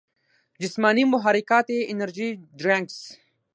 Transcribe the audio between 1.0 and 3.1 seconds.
محرکات ئې انرجي ډرنکس،